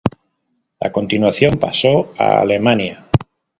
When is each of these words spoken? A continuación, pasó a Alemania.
A 0.79 0.91
continuación, 0.91 1.59
pasó 1.59 2.11
a 2.17 2.41
Alemania. 2.41 3.05